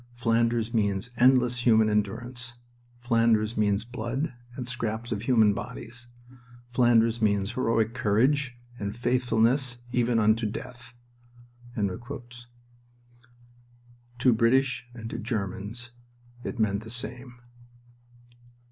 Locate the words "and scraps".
4.55-5.11